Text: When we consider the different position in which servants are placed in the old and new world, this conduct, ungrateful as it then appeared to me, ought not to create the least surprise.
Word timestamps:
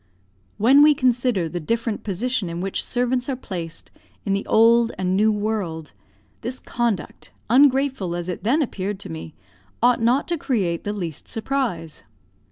When 0.57 0.81
we 0.81 0.95
consider 0.95 1.47
the 1.47 1.59
different 1.59 2.03
position 2.03 2.49
in 2.49 2.59
which 2.59 2.83
servants 2.83 3.29
are 3.29 3.35
placed 3.35 3.91
in 4.25 4.33
the 4.33 4.47
old 4.47 4.91
and 4.97 5.15
new 5.15 5.31
world, 5.31 5.93
this 6.41 6.57
conduct, 6.57 7.29
ungrateful 7.51 8.15
as 8.15 8.27
it 8.27 8.43
then 8.43 8.63
appeared 8.63 8.97
to 9.01 9.11
me, 9.11 9.35
ought 9.83 10.01
not 10.01 10.27
to 10.29 10.39
create 10.39 10.85
the 10.85 10.91
least 10.93 11.27
surprise. 11.27 12.01